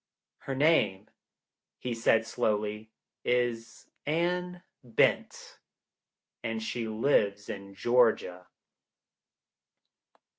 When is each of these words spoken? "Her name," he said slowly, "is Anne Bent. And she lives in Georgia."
"Her 0.39 0.55
name," 0.55 1.11
he 1.77 1.93
said 1.93 2.25
slowly, 2.25 2.89
"is 3.23 3.85
Anne 4.07 4.63
Bent. 4.83 5.59
And 6.43 6.63
she 6.63 6.87
lives 6.87 7.49
in 7.49 7.75
Georgia." 7.75 8.47